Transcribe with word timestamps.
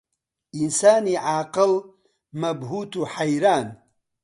ئینسانی 0.57 1.15
عاقڵ 1.27 1.71
مەبهووت 2.41 2.91
و 2.97 3.01
حەیران 3.13 3.67